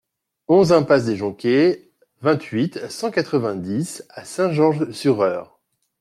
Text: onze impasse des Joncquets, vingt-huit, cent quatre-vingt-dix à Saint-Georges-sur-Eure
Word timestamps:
onze 0.47 0.71
impasse 0.73 1.05
des 1.05 1.15
Joncquets, 1.15 1.91
vingt-huit, 2.21 2.89
cent 2.89 3.11
quatre-vingt-dix 3.11 4.03
à 4.09 4.25
Saint-Georges-sur-Eure 4.25 5.59